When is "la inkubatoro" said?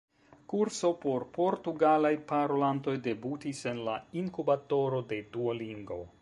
3.89-5.03